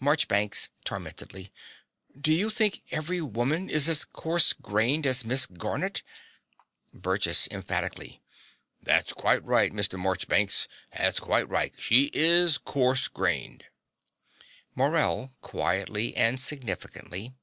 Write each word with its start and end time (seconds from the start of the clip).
MARCHBANKS 0.00 0.70
(tormentedly). 0.84 1.52
Do 2.20 2.32
you 2.34 2.50
think 2.50 2.82
every 2.90 3.20
woman 3.20 3.70
is 3.70 3.88
as 3.88 4.04
coarse 4.04 4.52
grained 4.52 5.06
as 5.06 5.24
Miss 5.24 5.46
Garnett? 5.46 6.02
BURGESS 6.92 7.46
(emphatically). 7.52 8.20
That's 8.82 9.12
quite 9.12 9.44
right, 9.44 9.72
Mr. 9.72 9.96
Morchbanks. 9.96 10.66
That's 10.90 11.20
quite 11.20 11.48
right. 11.48 11.76
She 11.78 12.10
IS 12.12 12.58
corse 12.58 13.06
grained. 13.06 13.66
MORELL 14.74 15.34
(quietly 15.42 16.16
and 16.16 16.40
significantly). 16.40 17.36